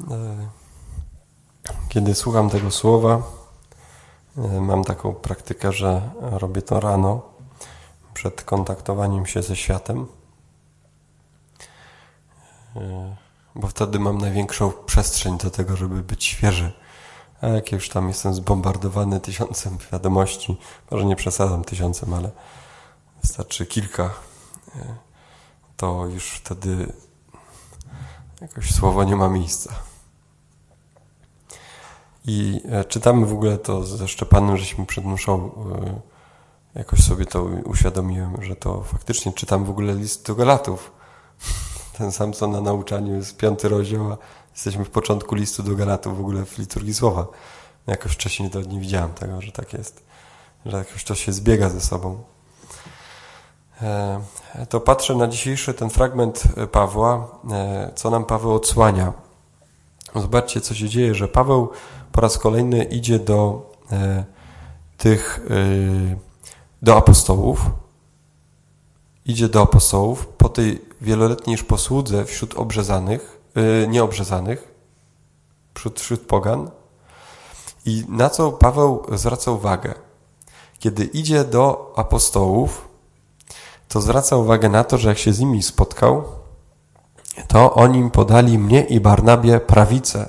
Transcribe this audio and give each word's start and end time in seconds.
E, 0.00 0.48
kiedy 1.88 2.14
słucham 2.14 2.50
tego 2.50 2.70
słowa, 2.70 3.22
e, 4.38 4.60
mam 4.60 4.84
taką 4.84 5.14
praktykę, 5.14 5.72
że 5.72 6.10
robię 6.20 6.62
to 6.62 6.80
rano 6.80 7.22
przed 8.14 8.42
kontaktowaniem 8.42 9.26
się 9.26 9.42
ze 9.42 9.56
światem, 9.56 10.06
e, 12.76 13.16
bo 13.54 13.68
wtedy 13.68 13.98
mam 13.98 14.18
największą 14.18 14.72
przestrzeń 14.86 15.38
do 15.38 15.50
tego, 15.50 15.76
żeby 15.76 16.02
być 16.02 16.24
świeży. 16.24 16.72
A 17.40 17.46
jak 17.46 17.72
już 17.72 17.88
tam 17.88 18.08
jestem 18.08 18.34
zbombardowany 18.34 19.20
tysiącem 19.20 19.78
wiadomości, 19.92 20.56
może 20.90 21.04
nie 21.04 21.16
przesadzam 21.16 21.64
tysiącem, 21.64 22.14
ale 22.14 22.30
wystarczy 23.22 23.66
kilka, 23.66 24.10
to 25.76 26.06
już 26.06 26.30
wtedy 26.30 26.92
jakoś 28.40 28.74
słowo 28.74 29.04
nie 29.04 29.16
ma 29.16 29.28
miejsca. 29.28 29.74
I 32.26 32.60
e, 32.70 32.84
czytamy 32.84 33.26
w 33.26 33.32
ogóle 33.32 33.58
to 33.58 33.84
ze 33.84 34.08
Szczepanem, 34.08 34.56
żeśmy 34.56 34.86
przed 34.86 35.04
mszą 35.04 35.50
e, 35.84 36.14
jakoś 36.74 37.00
sobie 37.00 37.26
to 37.26 37.42
uświadomiłem, 37.64 38.42
że 38.42 38.56
to 38.56 38.82
faktycznie 38.82 39.32
czytam 39.32 39.64
w 39.64 39.70
ogóle 39.70 39.94
list 39.94 40.26
do 40.26 40.34
Galatów. 40.34 40.92
Ten 41.98 42.12
sam 42.12 42.32
co 42.32 42.48
na 42.48 42.60
nauczaniu 42.60 43.16
jest 43.16 43.36
piąty 43.36 43.68
rozdział, 43.68 44.12
a 44.12 44.18
jesteśmy 44.52 44.84
w 44.84 44.90
początku 44.90 45.34
listu 45.34 45.62
do 45.62 45.76
Galatów 45.76 46.16
w 46.16 46.20
ogóle 46.20 46.44
w 46.44 46.58
liturgii 46.58 46.94
słowa. 46.94 47.26
Jakoś 47.86 48.12
wcześniej 48.12 48.50
to 48.50 48.60
nie 48.60 48.80
widziałem 48.80 49.12
tego, 49.12 49.40
że 49.40 49.52
tak 49.52 49.72
jest. 49.72 50.02
Że 50.66 50.76
jakoś 50.76 51.04
to 51.04 51.14
się 51.14 51.32
zbiega 51.32 51.70
ze 51.70 51.80
sobą. 51.80 52.33
E, 53.82 54.20
to 54.68 54.80
patrzę 54.80 55.14
na 55.14 55.28
dzisiejszy 55.28 55.74
ten 55.74 55.90
fragment 55.90 56.42
Pawła, 56.72 57.28
co 57.94 58.10
nam 58.10 58.24
Paweł 58.24 58.54
odsłania. 58.54 59.12
Zobaczcie, 60.14 60.60
co 60.60 60.74
się 60.74 60.88
dzieje, 60.88 61.14
że 61.14 61.28
Paweł 61.28 61.70
po 62.12 62.20
raz 62.20 62.38
kolejny 62.38 62.84
idzie 62.84 63.18
do 63.18 63.70
e, 63.92 64.24
tych, 64.98 65.40
e, 65.50 66.16
do 66.82 66.96
apostołów, 66.96 67.70
idzie 69.26 69.48
do 69.48 69.62
apostołów 69.62 70.26
po 70.26 70.48
tej 70.48 70.84
wieloletniej 71.00 71.58
posłudze 71.58 72.24
wśród 72.24 72.54
obrzezanych, 72.54 73.40
e, 73.54 73.86
nieobrzezanych, 73.86 74.74
wśród, 75.74 76.00
wśród 76.00 76.20
pogan. 76.20 76.70
I 77.86 78.04
na 78.08 78.30
co 78.30 78.52
Paweł 78.52 79.06
zwraca 79.12 79.50
uwagę? 79.50 79.94
Kiedy 80.78 81.04
idzie 81.04 81.44
do 81.44 81.92
apostołów, 81.96 82.88
to 83.94 84.00
zwraca 84.00 84.36
uwagę 84.36 84.68
na 84.68 84.84
to, 84.84 84.98
że 84.98 85.08
jak 85.08 85.18
się 85.18 85.32
z 85.32 85.40
nimi 85.40 85.62
spotkał, 85.62 86.24
to 87.48 87.74
oni 87.74 88.10
podali 88.10 88.58
mnie 88.58 88.80
i 88.80 89.00
Barnabie 89.00 89.60
prawicę, 89.60 90.28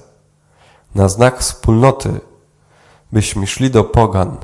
na 0.96 1.10
znak 1.10 1.40
wspólnoty, 1.40 2.20
byśmy 3.12 3.48
szli 3.48 3.72
do 3.72 3.84
pogan. 3.84 4.38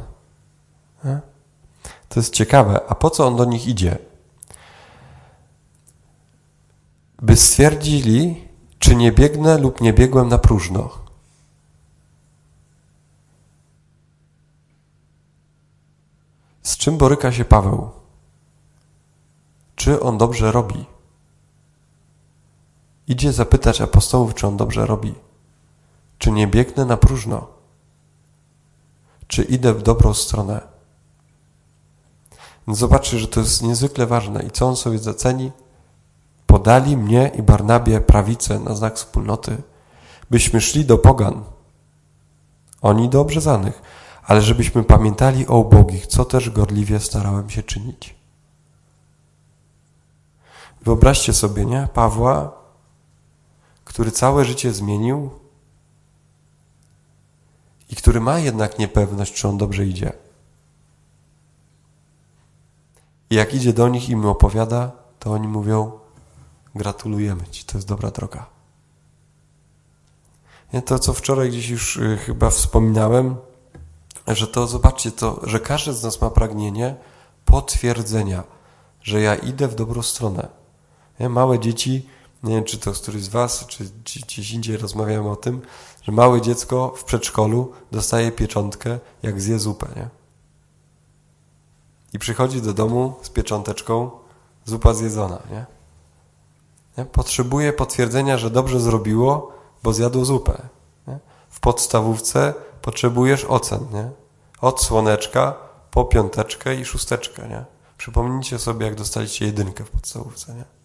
To 2.10 2.20
jest 2.20 2.34
ciekawe. 2.34 2.80
A 2.88 2.96
po 2.96 3.10
co 3.10 3.28
on 3.28 3.36
do 3.36 3.46
nich 3.46 3.68
idzie? 3.68 3.98
By 7.22 7.36
stwierdzili, 7.36 8.48
czy 8.80 8.96
nie 8.96 9.12
biegnę 9.12 9.58
lub 9.58 9.82
nie 9.82 9.94
biegłem 9.94 10.30
na 10.30 10.38
próżno. 10.38 10.90
Z 16.64 16.78
czym 16.78 16.98
boryka 16.98 17.32
się 17.32 17.46
Paweł? 17.46 18.01
Czy 19.82 20.00
on 20.00 20.18
dobrze 20.18 20.52
robi? 20.52 20.86
Idzie 23.08 23.34
zapytać 23.34 23.82
apostołów, 23.82 24.36
czy 24.36 24.48
on 24.48 24.58
dobrze 24.58 24.86
robi. 24.86 25.16
Czy 26.18 26.32
nie 26.32 26.48
biegnę 26.48 26.86
na 26.86 26.98
próżno? 26.98 27.48
Czy 29.28 29.44
idę 29.44 29.74
w 29.74 29.82
dobrą 29.82 30.14
stronę? 30.14 30.62
zobaczcie, 32.68 33.20
że 33.20 33.28
to 33.28 33.40
jest 33.40 33.64
niezwykle 33.64 34.08
ważne. 34.08 34.44
I 34.44 34.52
co 34.52 34.68
on 34.68 34.76
sobie 34.76 35.00
zaceni? 35.00 35.52
Podali 36.48 36.98
mnie 36.98 37.32
i 37.36 37.42
Barnabie 37.44 38.02
prawicę 38.02 38.60
na 38.60 38.76
znak 38.76 38.96
wspólnoty, 38.96 39.58
byśmy 40.30 40.62
szli 40.62 40.86
do 40.86 40.98
pogan, 40.98 41.44
oni 42.82 43.10
do 43.10 43.22
obrzezanych, 43.22 43.82
ale 44.24 44.42
żebyśmy 44.42 44.84
pamiętali 44.84 45.48
o 45.48 45.58
ubogich, 45.58 46.08
co 46.08 46.26
też 46.26 46.50
gorliwie 46.50 47.00
starałem 47.00 47.50
się 47.50 47.64
czynić. 47.64 48.21
Wyobraźcie 50.82 51.34
sobie, 51.34 51.66
nie? 51.66 51.88
Pawła, 51.94 52.52
który 53.86 54.12
całe 54.12 54.46
życie 54.46 54.74
zmienił, 54.74 55.30
i 57.90 57.96
który 57.96 58.22
ma 58.22 58.40
jednak 58.40 58.80
niepewność, 58.80 59.34
czy 59.34 59.48
on 59.48 59.58
dobrze 59.58 59.86
idzie. 59.86 60.14
I 63.30 63.36
jak 63.36 63.54
idzie 63.54 63.74
do 63.74 63.88
nich 63.88 64.10
i 64.10 64.12
im 64.12 64.26
opowiada, 64.26 64.92
to 65.20 65.32
oni 65.32 65.48
mówią: 65.48 65.92
Gratulujemy 66.76 67.48
Ci, 67.48 67.66
to 67.66 67.78
jest 67.78 67.88
dobra 67.88 68.12
droga. 68.12 68.46
I 70.74 70.82
to, 70.82 71.00
co 71.00 71.14
wczoraj 71.14 71.50
gdzieś 71.50 71.70
już 71.70 71.98
y, 71.98 72.18
chyba 72.18 72.50
wspominałem, 72.50 73.36
że 74.28 74.48
to 74.48 74.68
zobaczcie, 74.68 75.12
to, 75.12 75.42
że 75.44 75.60
każdy 75.60 75.94
z 75.94 76.04
nas 76.04 76.22
ma 76.22 76.30
pragnienie 76.30 76.96
potwierdzenia, 77.46 78.44
że 79.02 79.22
ja 79.22 79.36
idę 79.36 79.68
w 79.68 79.76
dobrą 79.76 80.02
stronę. 80.02 80.61
Małe 81.30 81.60
dzieci, 81.60 82.10
nie 82.44 82.56
wiem, 82.56 82.64
czy 82.64 82.78
to 82.78 82.96
z 82.96 83.00
któryś 83.00 83.24
z 83.24 83.28
Was, 83.28 83.66
czy 83.66 83.86
gdzieś 84.22 84.52
indziej 84.52 84.78
rozmawiamy 84.78 85.30
o 85.30 85.36
tym, 85.36 85.62
że 86.02 86.12
małe 86.12 86.42
dziecko 86.42 86.94
w 86.98 87.04
przedszkolu 87.04 87.72
dostaje 87.92 88.32
pieczątkę, 88.32 89.00
jak 89.24 89.42
zje 89.42 89.60
zupę, 89.60 89.88
nie? 89.96 90.10
I 92.14 92.20
przychodzi 92.20 92.62
do 92.62 92.74
domu 92.74 93.14
z 93.22 93.30
piecząteczką, 93.30 94.12
zupa 94.66 94.94
zjedzona, 94.94 95.40
nie? 95.52 95.66
nie? 96.98 97.06
Potrzebuje 97.06 97.74
potwierdzenia, 97.74 98.38
że 98.38 98.50
dobrze 98.50 98.80
zrobiło, 98.80 99.52
bo 99.84 99.94
zjadł 99.94 100.26
zupę. 100.26 100.62
Nie? 101.08 101.20
W 101.50 101.60
podstawówce 101.60 102.54
potrzebujesz 102.82 103.46
ocen, 103.46 103.88
nie? 103.94 104.10
Od 104.62 104.82
słoneczka 104.82 105.54
po 105.92 106.06
piąteczkę 106.06 106.76
i 106.76 106.86
szósteczkę, 106.86 107.48
nie? 107.50 107.66
Przypomnijcie 107.98 108.60
sobie, 108.60 108.86
jak 108.86 108.96
dostaliście 108.96 109.46
jedynkę 109.46 109.84
w 109.84 109.90
podstawówce, 109.90 110.54
nie? 110.54 110.81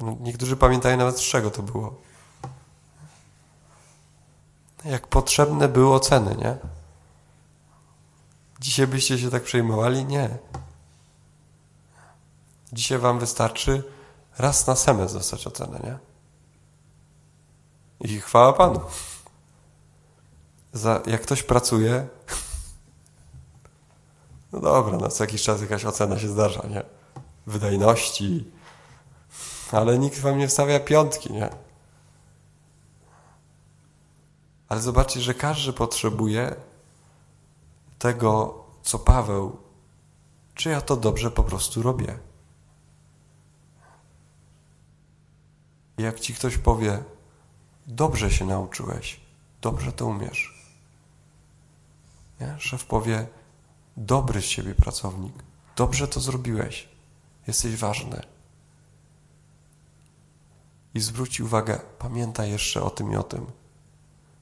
Niektórzy 0.00 0.56
pamiętają 0.56 0.96
nawet 0.96 1.18
z 1.18 1.22
czego 1.22 1.50
to 1.50 1.62
było 1.62 2.06
jak 4.86 5.06
potrzebne 5.06 5.68
były 5.68 5.94
oceny, 5.94 6.36
nie? 6.36 6.56
Dzisiaj 8.60 8.86
byście 8.86 9.18
się 9.18 9.30
tak 9.30 9.42
przejmowali? 9.42 10.04
Nie. 10.04 10.38
Dzisiaj 12.72 12.98
wam 12.98 13.18
wystarczy 13.18 13.82
raz 14.38 14.66
na 14.66 14.76
semestr 14.76 15.18
dostać 15.18 15.46
ocenę, 15.46 15.80
nie? 15.84 15.98
I 18.00 18.20
chwała 18.20 18.52
Panu. 18.52 18.80
Za, 20.72 21.02
jak 21.06 21.22
ktoś 21.22 21.42
pracuje, 21.42 22.08
no 24.52 24.60
dobra, 24.60 24.98
no 24.98 25.08
co 25.08 25.24
jakiś 25.24 25.42
czas 25.42 25.60
jakaś 25.60 25.84
ocena 25.84 26.18
się 26.18 26.28
zdarza, 26.28 26.62
nie? 26.68 26.82
Wydajności, 27.46 28.50
ale 29.72 29.98
nikt 29.98 30.18
wam 30.18 30.38
nie 30.38 30.48
wstawia 30.48 30.80
piątki, 30.80 31.32
nie? 31.32 31.48
Ale 34.68 34.80
zobaczcie, 34.80 35.20
że 35.20 35.34
każdy 35.34 35.72
potrzebuje 35.72 36.56
tego, 37.98 38.64
co 38.82 38.98
Paweł, 38.98 39.56
czy 40.54 40.68
ja 40.68 40.80
to 40.80 40.96
dobrze 40.96 41.30
po 41.30 41.44
prostu 41.44 41.82
robię. 41.82 42.18
Jak 45.98 46.20
ci 46.20 46.34
ktoś 46.34 46.58
powie, 46.58 47.04
dobrze 47.86 48.30
się 48.30 48.44
nauczyłeś, 48.44 49.20
dobrze 49.60 49.92
to 49.92 50.06
umiesz. 50.06 50.70
Nie? 52.40 52.56
Szef 52.58 52.84
powie, 52.84 53.26
dobry 53.96 54.42
z 54.42 54.46
ciebie 54.46 54.74
pracownik, 54.74 55.34
dobrze 55.76 56.08
to 56.08 56.20
zrobiłeś, 56.20 56.88
jesteś 57.46 57.76
ważny. 57.76 58.35
I 60.96 61.00
zwróć 61.00 61.40
uwagę, 61.40 61.80
pamiętaj 61.98 62.50
jeszcze 62.50 62.82
o 62.82 62.90
tym 62.90 63.12
i 63.12 63.16
o 63.16 63.22
tym. 63.22 63.46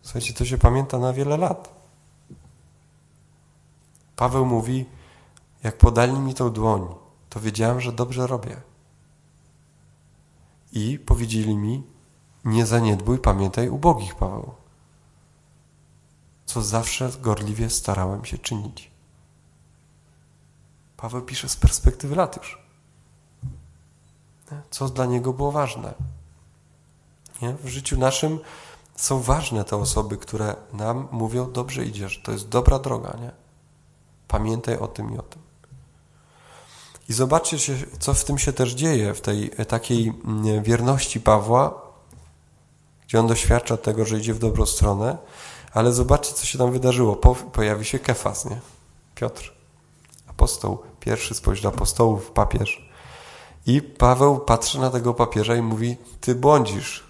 Słuchajcie, 0.03 0.35
to 0.35 0.45
się 0.45 0.59
pamięta 0.59 0.99
na 0.99 1.13
wiele 1.13 1.37
lat. 1.37 1.75
Paweł 4.17 4.47
mówi, 4.47 4.87
jak 5.63 5.79
podali 5.79 6.13
mi 6.13 6.35
tą 6.35 6.51
dłoń, 6.51 6.95
to 7.29 7.41
wiedziałem, 7.41 7.81
że 7.81 7.93
dobrze 7.93 8.27
robię. 8.27 8.61
I 10.73 10.99
powiedzieli 10.99 11.57
mi, 11.57 11.83
nie 12.45 12.67
zaniedbuj, 12.67 13.19
pamiętaj 13.19 13.69
ubogich, 13.69 14.15
Paweł. 14.15 14.55
Co 16.47 16.63
zawsze 16.63 17.11
gorliwie 17.21 17.71
starałem 17.71 18.25
się 18.25 18.39
czynić. 18.39 18.91
Paweł 20.97 21.23
pisze 21.23 21.49
z 21.49 21.57
perspektywy 21.57 22.15
lat 22.15 22.37
już. 22.37 22.59
Co 24.71 24.89
dla 24.89 25.07
niego 25.07 25.33
było 25.33 25.53
ważne. 25.53 26.14
Nie? 27.45 27.55
W 27.65 27.69
życiu 27.69 27.99
naszym 27.99 28.39
są 28.97 29.21
ważne 29.21 29.65
te 29.65 29.77
osoby, 29.77 30.17
które 30.17 30.57
nam 30.73 31.09
mówią, 31.11 31.53
dobrze 31.53 31.85
idziesz, 31.85 32.21
to 32.25 32.33
jest 32.33 32.49
dobra 32.49 32.79
droga, 32.79 33.17
nie? 33.21 33.31
Pamiętaj 34.29 34.79
o 34.79 34.89
tym 34.89 35.15
i 35.15 35.19
o 35.19 35.23
tym. 35.23 35.43
I 37.09 37.13
zobaczcie, 37.13 37.57
co 37.99 38.15
w 38.15 38.25
tym 38.25 38.39
się 38.39 38.53
też 38.53 38.73
dzieje, 38.73 39.15
w 39.15 39.21
tej 39.21 39.51
takiej 39.69 40.13
mm, 40.25 40.63
wierności 40.63 41.21
Pawła, 41.21 41.83
gdzie 43.07 43.21
on 43.21 43.27
doświadcza 43.27 43.77
tego, 43.77 44.05
że 44.05 44.19
idzie 44.19 44.35
w 44.35 44.39
dobrą 44.39 44.67
stronę, 44.67 45.19
ale 45.73 45.93
zobaczcie, 45.93 46.35
co 46.35 46.47
się 46.47 46.59
tam 46.59 46.73
wydarzyło. 46.73 47.17
Po, 47.17 47.35
pojawi 47.35 47.85
się 47.85 47.99
Kefas, 47.99 48.45
nie? 48.45 48.61
Piotr, 49.15 49.53
apostoł, 50.27 50.83
pierwszy 51.01 51.35
spośród 51.35 51.75
apostołów, 51.75 52.31
papież. 52.31 52.89
I 53.67 53.83
Paweł 53.83 54.39
patrzy 54.39 54.79
na 54.79 54.91
tego 54.91 55.15
papieża 55.15 55.57
i 55.57 55.63
mówi, 55.63 55.97
ty 56.21 56.35
błądzisz. 56.35 57.04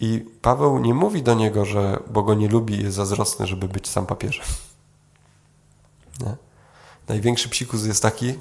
I 0.00 0.26
Paweł 0.42 0.78
nie 0.78 0.94
mówi 0.94 1.22
do 1.22 1.34
niego, 1.34 1.64
że 1.64 2.02
bo 2.10 2.22
go 2.22 2.34
nie 2.34 2.48
lubi 2.48 2.82
jest 2.82 2.96
zazdrosny, 2.96 3.46
żeby 3.46 3.68
być 3.68 3.88
sam 3.88 4.06
papieżem. 4.06 4.46
Nie? 6.20 6.36
Największy 7.08 7.48
psikus 7.48 7.84
jest 7.84 8.02
taki, 8.02 8.34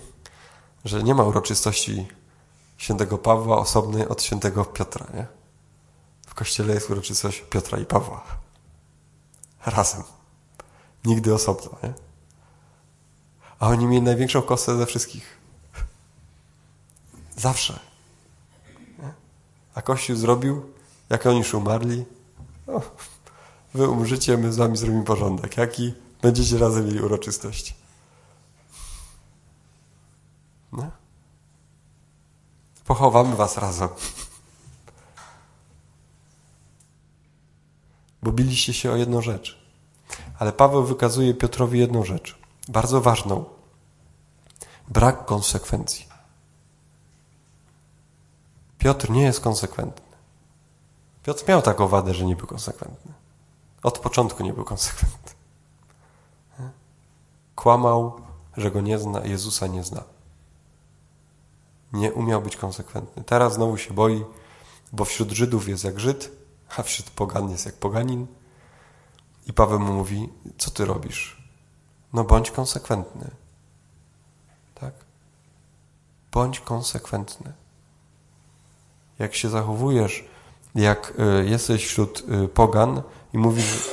że 0.86 1.04
nie 1.04 1.15
ma 1.15 1.24
uroczystości 1.24 2.07
świętego 2.77 3.18
Pawła 3.18 3.57
osobnej 3.57 4.07
od 4.07 4.24
świętego 4.24 4.65
Piotra. 4.65 5.06
Nie? 5.13 5.27
W 6.27 6.33
kościele 6.36 6.74
jest 6.74 6.89
uroczystość 6.89 7.42
Piotra 7.50 7.80
i 7.80 7.86
Pawła. 7.86 8.24
Razem. 9.65 10.04
Nigdy 11.06 11.33
osobno. 11.33 11.71
Nie? 11.83 11.94
A 13.59 13.68
oni 13.68 13.86
mieli 13.86 14.01
największą 14.01 14.42
kosę 14.42 14.77
ze 14.77 14.86
wszystkich. 14.86 15.38
Zawsze. 17.38 17.80
Nie? 19.00 19.13
A 19.75 19.81
Kościół 19.81 20.15
zrobił, 20.15 20.76
jak 21.09 21.25
oni 21.25 21.38
już 21.38 21.54
umarli, 21.54 22.06
o, 22.68 22.81
wy 23.74 23.89
umrzycie, 23.89 24.38
my 24.38 24.54
z 24.54 24.57
wami 24.57 24.77
zrobimy 24.77 25.04
porządek. 25.04 25.57
Jaki 25.57 25.94
będziecie 26.21 26.57
razem 26.57 26.86
mieli 26.86 27.01
uroczystość. 27.01 27.75
No. 30.71 30.92
Pochowamy 32.86 33.36
was 33.36 33.57
razem. 33.57 33.89
Bo 38.24 38.31
biliście 38.31 38.74
się 38.74 38.92
o 38.92 38.95
jedną 38.95 39.21
rzecz. 39.21 39.57
Ale 40.39 40.54
Paweł 40.54 40.83
wykazuje 40.83 41.33
Piotrowi 41.33 41.80
jedną 41.80 42.06
rzecz, 42.06 42.38
bardzo 42.68 43.01
ważną. 43.01 43.45
Brak 44.88 45.25
konsekwencji. 45.25 46.07
Piotr 48.77 49.09
nie 49.09 49.21
jest 49.21 49.39
konsekwentny. 49.39 50.06
Piotr 51.27 51.44
miał 51.47 51.62
taką 51.62 51.88
wadę, 51.88 52.13
że 52.13 52.25
nie 52.25 52.35
był 52.35 52.47
konsekwentny. 52.47 53.13
Od 53.83 54.00
początku 54.00 54.44
nie 54.44 54.53
był 54.53 54.63
konsekwentny. 54.63 55.31
Kłamał, 57.56 58.21
że 58.57 58.71
go 58.71 58.81
nie 58.81 59.00
zna, 59.00 59.25
Jezusa 59.25 59.68
nie 59.68 59.83
zna. 59.83 60.03
Nie 61.94 62.13
umiał 62.13 62.41
być 62.41 62.57
konsekwentny. 62.57 63.24
Teraz 63.24 63.53
znowu 63.53 63.77
się 63.77 63.94
boi, 63.94 64.25
bo 64.94 65.06
wśród 65.06 65.31
Żydów 65.31 65.68
jest 65.68 65.83
jak 65.83 66.00
Żyd, 66.00 66.31
a 66.77 66.83
wśród 66.83 67.09
pogan 67.09 67.50
jest 67.50 67.65
jak 67.65 67.75
poganin. 67.75 68.27
I 69.47 69.53
Paweł 69.53 69.80
mu 69.80 69.94
mówi, 69.94 70.30
co 70.57 70.71
ty 70.71 70.85
robisz? 70.85 71.41
No 72.13 72.23
bądź 72.23 72.51
konsekwentny. 72.51 73.31
Tak? 74.75 74.94
Bądź 76.31 76.59
konsekwentny. 76.59 77.53
Jak 79.19 79.35
się 79.35 79.50
zachowujesz, 79.50 80.36
jak 80.77 81.13
e, 81.19 81.45
jesteś 81.45 81.85
wśród 81.85 82.24
e, 82.29 82.47
pogan 82.47 83.01
i 83.33 83.38
mówisz, 83.38 83.89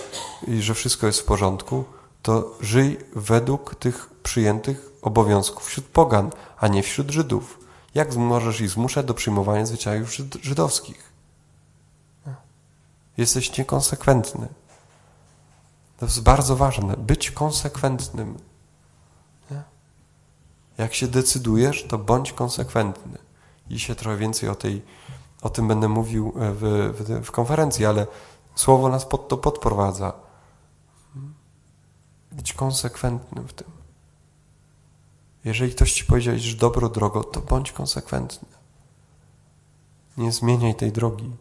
że 0.60 0.74
wszystko 0.74 1.06
jest 1.06 1.20
w 1.20 1.24
porządku, 1.24 1.84
to 2.22 2.56
żyj 2.60 2.98
według 3.16 3.74
tych 3.74 4.10
przyjętych 4.22 4.90
obowiązków 5.02 5.66
wśród 5.66 5.86
pogan, 5.86 6.30
a 6.58 6.68
nie 6.68 6.82
wśród 6.82 7.10
Żydów. 7.10 7.58
Jak 7.94 8.16
możesz 8.16 8.60
ich 8.60 8.70
zmuszać 8.70 9.06
do 9.06 9.14
przyjmowania 9.14 9.66
zwyczajów 9.66 10.14
żydowskich? 10.42 11.12
Jesteś 13.16 13.58
niekonsekwentny. 13.58 14.48
To 15.98 16.06
jest 16.06 16.22
bardzo 16.22 16.56
ważne, 16.56 16.96
być 16.96 17.30
konsekwentnym. 17.30 18.38
Jak 20.78 20.94
się 20.94 21.08
decydujesz, 21.08 21.84
to 21.88 21.98
bądź 21.98 22.32
konsekwentny. 22.32 23.18
I 23.70 23.78
się 23.78 23.94
trochę 23.94 24.16
więcej 24.16 24.48
o, 24.48 24.54
tej, 24.54 24.82
o 25.44 25.50
tym 25.50 25.68
będę 25.68 25.88
mówił 25.88 26.32
w, 26.36 26.92
w, 26.98 27.26
w 27.26 27.30
konferencji, 27.30 27.86
ale 27.86 28.06
słowo 28.54 28.88
nas 28.88 29.04
pod 29.04 29.28
to 29.28 29.36
podprowadza. 29.36 30.12
Być 32.32 32.52
konsekwentnym 32.52 33.48
w 33.48 33.52
tym. 33.52 33.66
Jeżeli 35.44 35.72
ktoś 35.72 35.92
ci 35.92 36.04
powiedział, 36.04 36.34
że 36.38 36.56
dobro 36.56 36.88
drogo, 36.88 37.24
to 37.24 37.40
bądź 37.40 37.72
konsekwentny. 37.72 38.48
Nie 40.16 40.32
zmieniaj 40.32 40.74
tej 40.74 40.92
drogi. 40.92 41.36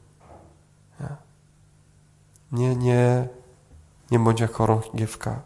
Nie, 2.51 2.75
nie, 2.75 3.27
nie 4.11 4.19
bądź 4.19 4.39
jak 4.39 4.53
chorągiewka. 4.53 5.41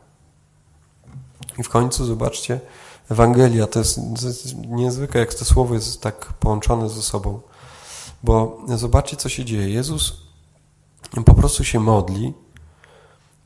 I 1.57 1.63
w 1.63 1.69
końcu 1.69 2.05
zobaczcie, 2.05 2.59
Ewangelia 3.09 3.67
to 3.67 3.79
jest, 3.79 3.99
to 4.21 4.27
jest 4.27 4.55
niezwykle, 4.55 5.19
jak 5.19 5.33
to 5.33 5.45
słowo 5.45 5.73
jest 5.73 6.01
tak 6.01 6.33
połączone 6.33 6.89
ze 6.89 7.01
sobą. 7.01 7.41
Bo 8.23 8.57
zobaczcie, 8.75 9.17
co 9.17 9.29
się 9.29 9.45
dzieje. 9.45 9.69
Jezus 9.69 10.17
po 11.25 11.33
prostu 11.33 11.63
się 11.63 11.79
modli 11.79 12.33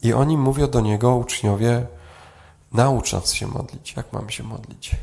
i 0.03 0.13
oni 0.13 0.37
mówią 0.37 0.67
do 0.67 0.81
Niego, 0.81 1.15
uczniowie, 1.15 1.87
naucz 2.71 3.13
nas 3.13 3.33
się 3.33 3.47
modlić. 3.47 3.93
Jak 3.95 4.13
mamy 4.13 4.31
się 4.31 4.43
modlić? 4.43 4.95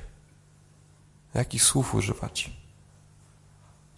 Jakich 1.35 1.63
słów 1.63 1.95
używać? 1.95 2.51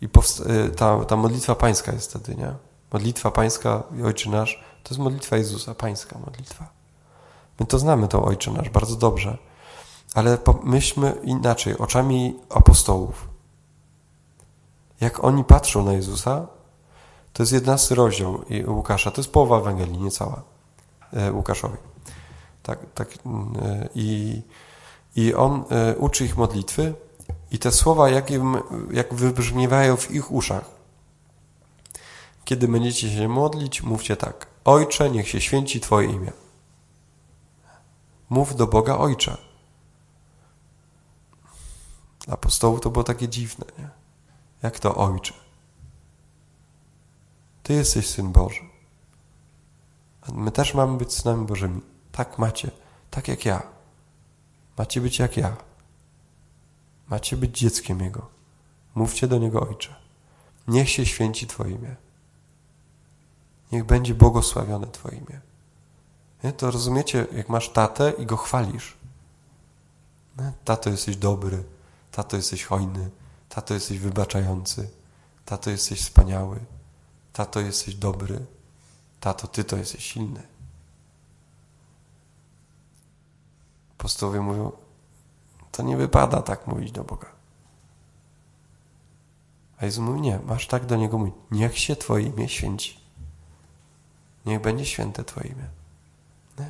I 0.01 0.05
y, 0.07 0.71
ta, 0.71 1.05
ta 1.05 1.17
modlitwa 1.17 1.55
pańska 1.55 1.93
jest 1.93 2.11
wtedy, 2.11 2.35
nie? 2.35 2.55
Modlitwa 2.93 3.31
pańska 3.31 3.83
i 3.99 4.03
Ojcze 4.03 4.31
Nasz 4.31 4.65
to 4.83 4.95
jest 4.95 4.99
modlitwa 4.99 5.37
Jezusa, 5.37 5.75
pańska 5.75 6.19
modlitwa. 6.19 6.69
My 7.61 7.67
to 7.67 7.79
znamy, 7.79 8.09
to 8.09 8.25
Ojcze 8.25 8.51
Nasz, 8.51 8.71
bardzo 8.71 8.97
dobrze. 8.97 9.39
Ale 10.15 10.39
myślmy 10.65 11.13
inaczej, 11.23 11.79
oczami 11.79 12.37
apostołów. 12.49 13.30
Jak 15.01 15.25
oni 15.25 15.45
patrzą 15.45 15.85
na 15.85 15.93
Jezusa, 15.93 16.47
to 17.33 17.43
jest 17.43 17.53
jedenasty 17.53 17.95
rozdział 17.95 18.45
Łukasza, 18.67 19.11
to 19.11 19.21
jest 19.21 19.33
połowa 19.33 19.59
Ewangelii, 19.59 19.99
nie 19.99 20.11
cała 20.11 20.43
e, 21.13 21.33
Łukaszowi. 21.33 21.77
Tak, 22.63 22.79
tak, 22.95 23.09
e, 23.15 23.89
i, 23.95 24.43
I 25.17 25.35
on 25.35 25.65
e, 25.71 25.97
uczy 25.97 26.25
ich 26.25 26.37
modlitwy 26.37 26.95
i 27.51 27.59
te 27.59 27.73
słowa, 27.73 28.11
jak, 28.11 28.31
im, 28.31 28.57
jak 28.91 29.15
wybrzmiewają 29.15 29.97
w 29.97 30.11
ich 30.11 30.33
uszach. 30.33 30.65
Kiedy 32.45 32.69
będziecie 32.69 33.11
się 33.11 33.29
modlić, 33.29 33.83
mówcie 33.83 34.17
tak. 34.17 34.47
Ojcze, 34.65 35.11
niech 35.11 35.29
się 35.29 35.41
święci 35.41 35.81
Twoje 35.81 36.11
imię. 36.11 36.33
Mów 38.31 38.57
do 38.57 38.67
Boga 38.67 38.99
Ojcze. 38.99 39.37
Apostołów 42.29 42.81
to 42.81 42.91
było 42.91 43.05
takie 43.05 43.29
dziwne, 43.29 43.65
nie? 43.79 44.00
Jak 44.63 44.79
to 44.79 44.95
Ojcze? 44.95 45.35
Ty 47.63 47.73
jesteś 47.73 48.09
Syn 48.09 48.33
Boży. 48.33 48.61
A 50.23 50.33
my 50.33 50.51
też 50.51 50.75
mamy 50.75 50.99
być 50.99 51.13
synami 51.13 51.47
Bożymi. 51.47 51.81
Tak 52.13 52.39
macie. 52.39 52.71
Tak 53.11 53.29
jak 53.29 53.45
ja. 53.45 53.63
Macie 54.79 55.01
być 55.01 55.19
jak 55.19 55.37
ja. 55.37 55.57
Macie 57.09 57.37
być 57.37 57.59
dzieckiem 57.59 58.01
Jego. 58.01 58.29
Mówcie 58.95 59.29
do 59.29 59.39
Niego 59.39 59.69
Ojcze. 59.69 59.95
Niech 60.69 60.91
się 60.91 61.07
święci 61.07 61.47
Twoje 61.47 61.75
imię. 61.75 61.97
Niech 63.73 63.85
będzie 63.85 64.15
błogosławione 64.15 64.87
Twoje 64.87 65.17
imię. 65.17 65.41
Nie? 66.45 66.53
To 66.53 66.71
rozumiecie, 66.71 67.27
jak 67.33 67.49
masz 67.49 67.69
tatę 67.69 68.13
i 68.19 68.27
go 68.27 68.37
chwalisz. 68.37 68.97
Tato, 70.65 70.91
jesteś 70.91 71.17
dobry. 71.17 71.65
Tato, 72.13 72.37
jesteś 72.37 72.65
hojny. 72.65 73.11
Tato, 73.51 73.75
jesteś 73.75 73.99
wybaczający. 73.99 74.91
Tato, 75.45 75.71
jesteś 75.71 76.01
wspaniały. 76.01 76.61
Tato, 77.33 77.61
jesteś 77.61 77.95
dobry. 77.95 78.47
Tato, 79.21 79.49
Ty 79.49 79.65
to 79.65 79.77
jesteś 79.77 80.05
silny. 80.05 80.43
Apostołowie 83.99 84.41
mówią, 84.41 84.73
to 85.73 85.83
nie 85.83 85.97
wypada 85.97 86.43
tak 86.43 86.67
mówić 86.67 86.93
do 86.93 87.05
Boga. 87.05 87.27
A 89.79 89.85
Jezus 89.85 90.05
mówi, 90.05 90.21
nie, 90.21 90.39
masz 90.39 90.67
tak 90.67 90.87
do 90.87 90.97
Niego 90.97 91.19
mówić. 91.19 91.35
Niech 91.51 91.79
się 91.79 91.97
Twoje 91.97 92.27
imię 92.27 92.49
święci. 92.49 93.01
Niech 94.47 94.61
będzie 94.61 94.87
święte 94.87 95.25
Twoje 95.25 95.49
imię. 95.49 95.69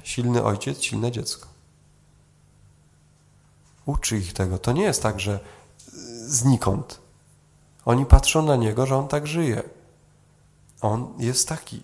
Silny 0.03 0.45
ojciec, 0.45 0.83
silne 0.83 1.13
dziecko. 1.13 1.49
Uczy 3.87 4.19
ich 4.19 4.33
tego. 4.33 4.59
To 4.59 4.73
nie 4.73 4.83
jest 4.83 5.03
tak, 5.03 5.21
że 5.21 5.41
znikąd. 6.31 7.01
Oni 7.85 8.07
patrzą 8.07 8.43
na 8.43 8.57
Niego, 8.57 8.87
że 8.87 8.97
On 8.97 9.09
tak 9.09 9.27
żyje. 9.27 9.63
On 10.81 11.15
jest 11.19 11.49
taki. 11.49 11.83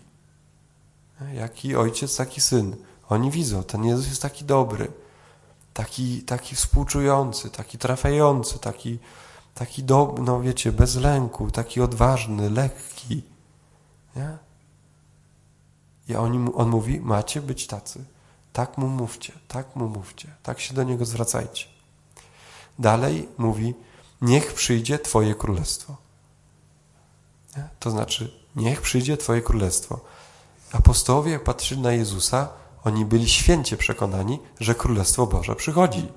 Jaki 1.34 1.76
ojciec, 1.76 2.16
taki 2.16 2.40
syn. 2.40 2.76
Oni 3.08 3.30
widzą, 3.30 3.62
ten 3.62 3.84
Jezus 3.84 4.08
jest 4.08 4.22
taki 4.22 4.44
dobry, 4.44 4.92
taki, 5.74 6.22
taki 6.22 6.56
współczujący, 6.56 7.50
taki 7.50 7.78
trafiający, 7.78 8.58
taki, 8.58 8.98
taki 9.54 9.84
do, 9.84 10.14
no 10.18 10.40
wiecie, 10.40 10.72
bez 10.72 10.96
lęku, 10.96 11.50
taki 11.50 11.80
odważny, 11.80 12.50
lekki. 12.50 13.22
Nie? 14.16 14.38
I 16.08 16.16
on, 16.16 16.50
on 16.54 16.68
mówi, 16.68 17.00
macie 17.00 17.42
być 17.42 17.66
tacy. 17.66 18.04
Tak 18.52 18.78
mu 18.78 18.88
mówcie, 18.88 19.32
tak 19.48 19.76
mu 19.76 19.88
mówcie, 19.88 20.28
tak 20.42 20.60
się 20.60 20.74
do 20.74 20.82
niego 20.82 21.04
zwracajcie. 21.04 21.66
Dalej 22.78 23.28
mówi, 23.38 23.74
niech 24.22 24.54
przyjdzie 24.54 24.98
Twoje 24.98 25.34
królestwo. 25.34 25.96
Nie? 27.56 27.68
To 27.80 27.90
znaczy, 27.90 28.40
niech 28.56 28.82
przyjdzie 28.82 29.16
Twoje 29.16 29.42
królestwo. 29.42 30.00
Apostołowie, 30.72 31.38
patrzyli 31.38 31.80
na 31.80 31.92
Jezusa, 31.92 32.48
oni 32.84 33.04
byli 33.04 33.28
święcie 33.28 33.76
przekonani, 33.76 34.38
że 34.60 34.74
Królestwo 34.74 35.26
Boże 35.26 35.56
przychodzi. 35.56 36.08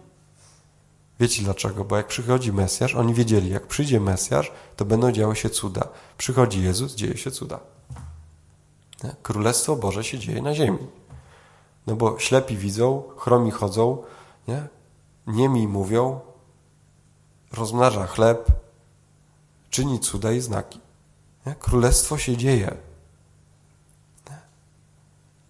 Wiecie 1.20 1.44
dlaczego? 1.44 1.86
Bo 1.86 1.98
jak 1.98 2.08
przychodzi 2.08 2.54
Mesjasz, 2.54 2.96
oni 2.96 3.14
wiedzieli, 3.14 3.50
jak 3.50 3.68
przyjdzie 3.68 4.00
Mesjasz, 4.00 4.52
to 4.76 4.86
będą 4.86 5.12
działy 5.12 5.36
się 5.36 5.50
cuda. 5.50 5.88
Przychodzi 6.18 6.64
Jezus, 6.64 6.96
dzieje 6.96 7.18
się 7.18 7.32
cuda. 7.32 7.60
Królestwo 9.24 9.76
Boże 9.76 10.04
się 10.04 10.20
dzieje 10.20 10.42
na 10.42 10.56
ziemi. 10.56 10.88
No 11.88 11.96
bo 11.96 12.20
ślepi 12.20 12.58
widzą, 12.58 13.04
chromi 13.18 13.52
chodzą, 13.52 14.04
nie? 14.48 14.68
niemi 15.28 15.68
mówią, 15.68 16.20
rozmnaża 17.52 18.08
chleb, 18.08 18.48
czyni 19.70 20.00
cuda 20.00 20.32
i 20.32 20.42
znaki. 20.42 20.80
Królestwo 21.60 22.18
się 22.18 22.38
dzieje. 22.38 22.78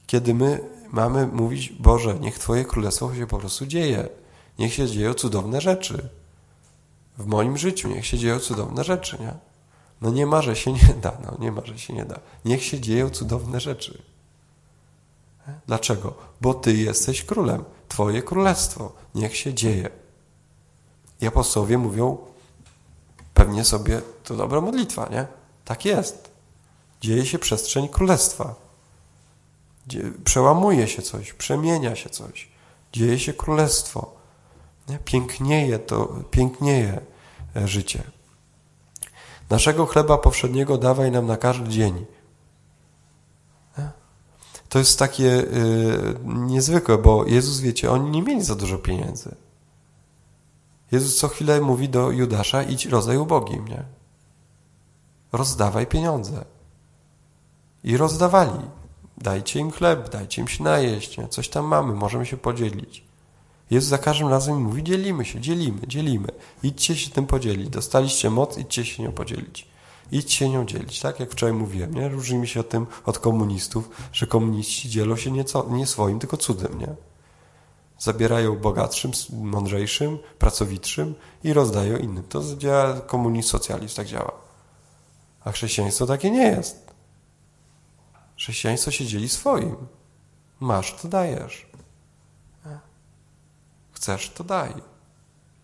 Kiedy 0.08 0.34
my 0.34 0.70
mamy 0.92 1.28
mówić, 1.28 1.70
Boże, 1.70 2.20
niech 2.20 2.40
Twoje 2.40 2.66
królestwo 2.66 3.16
się 3.16 3.28
po 3.28 3.38
prostu 3.38 3.66
dzieje. 3.66 4.10
Niech 4.60 4.74
się 4.74 4.88
dzieją 4.88 5.14
cudowne 5.14 5.62
rzeczy. 5.62 6.10
W 7.18 7.26
moim 7.26 7.58
życiu 7.58 7.90
niech 7.90 8.06
się 8.06 8.18
dzieją 8.18 8.40
cudowne 8.40 8.84
rzeczy, 8.84 9.18
nie? 9.20 9.34
No 10.02 10.10
nie 10.12 10.26
ma, 10.26 10.42
że 10.42 10.56
się 10.56 10.74
nie 10.80 10.94
da, 11.02 11.18
no 11.26 11.38
nie 11.40 11.52
ma, 11.52 11.66
że 11.66 11.80
się 11.80 11.94
nie 11.94 12.06
da. 12.06 12.20
Niech 12.46 12.64
się 12.64 12.80
dzieją 12.80 13.10
cudowne 13.10 13.60
rzeczy. 13.60 14.02
Dlaczego? 15.68 16.14
Bo 16.42 16.54
Ty 16.54 16.74
jesteś 16.78 17.24
królem. 17.24 17.64
Twoje 17.88 18.22
królestwo. 18.22 18.92
Niech 19.16 19.38
się 19.38 19.54
dzieje. 19.54 19.90
I 21.22 21.28
apostołowie 21.28 21.78
mówią, 21.78 22.18
pewnie 23.34 23.66
sobie, 23.66 24.02
to 24.24 24.36
dobra 24.36 24.62
modlitwa, 24.62 25.10
nie? 25.12 25.28
Tak 25.66 25.86
jest. 25.86 26.30
Dzieje 27.02 27.26
się 27.26 27.40
przestrzeń 27.40 27.88
królestwa. 27.88 28.56
Przełamuje 30.24 30.88
się 30.88 31.02
coś, 31.02 31.34
przemienia 31.34 31.96
się 31.96 32.10
coś. 32.10 32.50
Dzieje 32.94 33.20
się 33.20 33.34
królestwo. 33.34 34.14
Nie? 34.88 35.00
Pięknieje 35.00 35.80
to, 35.80 36.16
pięknieje 36.32 37.02
e, 37.56 37.68
życie. 37.68 38.04
Naszego 39.50 39.86
chleba 39.86 40.18
powszedniego 40.18 40.78
dawaj 40.78 41.12
nam 41.12 41.26
na 41.26 41.38
każdy 41.38 41.70
dzień. 41.70 42.06
To 44.70 44.80
jest 44.80 45.00
takie 45.00 45.26
y, 45.26 46.16
niezwykłe, 46.26 46.98
bo 46.98 47.26
Jezus, 47.26 47.60
wiecie, 47.60 47.92
oni 47.92 48.10
nie 48.10 48.22
mieli 48.22 48.44
za 48.44 48.56
dużo 48.56 48.78
pieniędzy. 48.78 49.36
Jezus 50.92 51.16
co 51.16 51.28
chwilę 51.28 51.62
mówi 51.62 51.90
do 51.90 52.12
Judasza, 52.12 52.64
idź 52.64 52.86
rozdaj 52.86 53.18
ubogim, 53.18 53.68
nie? 53.68 53.84
Rozdawaj 55.32 55.88
pieniądze. 55.88 56.46
I 57.84 57.98
rozdawali. 57.98 58.60
Dajcie 59.18 59.60
im 59.60 59.72
chleb, 59.72 60.10
dajcie 60.10 60.42
im 60.42 60.48
się 60.48 60.64
najeść, 60.64 61.18
nie? 61.18 61.28
coś 61.28 61.50
tam 61.50 61.66
mamy, 61.66 61.94
możemy 61.94 62.26
się 62.26 62.38
podzielić. 62.38 63.04
Jezus 63.72 63.90
za 63.90 63.98
każdym 63.98 64.28
razem 64.28 64.62
mówi, 64.62 64.84
dzielimy 64.84 65.26
się, 65.26 65.42
dzielimy, 65.42 65.88
dzielimy. 65.88 66.28
Idźcie 66.64 66.96
się 66.96 67.10
tym 67.12 67.26
podzielić. 67.26 67.70
Dostaliście 67.70 68.30
moc, 68.30 68.58
idźcie 68.58 68.86
się 68.86 69.04
nią 69.04 69.12
podzielić. 69.12 69.68
Idź 70.12 70.34
się 70.34 70.50
nią 70.50 70.66
dzielić. 70.66 71.00
Tak 71.00 71.20
jak 71.20 71.32
wczoraj 71.32 71.54
mówiłem, 71.54 71.94
nie? 71.94 72.10
Różnimy 72.10 72.48
się 72.48 72.60
od 72.60 72.70
tym 72.70 72.88
od 73.06 73.20
komunistów, 73.20 73.90
że 74.14 74.28
komuniści 74.28 74.90
dzielą 74.90 75.16
się 75.16 75.32
nie, 75.32 75.44
co, 75.44 75.68
nie 75.70 75.88
swoim, 75.88 76.20
tylko 76.20 76.38
cudem, 76.38 76.80
nie? 76.80 76.96
Zabierają 78.00 78.56
bogatszym, 78.56 79.12
mądrzejszym, 79.30 80.20
pracowitszym 80.40 81.16
i 81.44 81.54
rozdają 81.54 81.98
innym. 81.98 82.24
To 82.24 82.56
działa 82.56 83.02
komunizm, 83.02 83.50
socjalizm, 83.50 83.96
tak 83.96 84.08
działa. 84.08 84.32
A 85.44 85.52
chrześcijaństwo 85.52 86.06
takie 86.06 86.32
nie 86.32 86.48
jest. 86.48 86.92
Chrześcijaństwo 88.38 88.92
się 88.92 89.06
dzieli 89.06 89.30
swoim. 89.30 89.76
Masz, 90.60 90.96
to 91.02 91.08
dajesz. 91.08 91.68
Chcesz, 93.92 94.30
to 94.30 94.44
daj. 94.44 94.74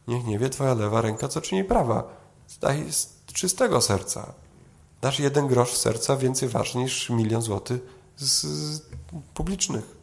Niech 0.07 0.25
nie 0.25 0.39
wie 0.39 0.49
twoja 0.49 0.73
lewa 0.73 1.01
ręka, 1.01 1.27
co 1.27 1.41
czyni 1.41 1.63
prawa. 1.63 2.03
Daj 2.61 2.91
z 2.91 3.23
czystego 3.33 3.81
serca. 3.81 4.33
Dasz 5.01 5.19
jeden 5.19 5.47
grosz 5.47 5.73
z 5.73 5.81
serca 5.81 6.17
więcej 6.17 6.49
ważny 6.49 6.81
niż 6.81 7.09
milion 7.09 7.41
złotych 7.41 7.81
z 8.17 8.81
publicznych. 9.33 9.94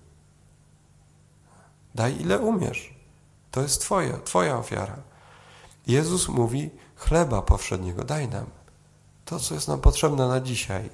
Daj 1.95 2.21
ile 2.21 2.39
umiesz. 2.39 2.95
To 3.51 3.63
jest 3.63 3.81
twoja, 3.81 4.19
twoja 4.19 4.59
ofiara. 4.59 4.97
Jezus 5.87 6.29
mówi, 6.29 6.71
chleba 6.97 7.43
powszedniego 7.43 8.05
daj 8.05 8.29
nam. 8.29 8.47
To, 9.25 9.41
co 9.41 9.55
jest 9.55 9.69
nam 9.69 9.81
potrzebne 9.81 10.29
na 10.29 10.41
dzisiaj. 10.41 10.91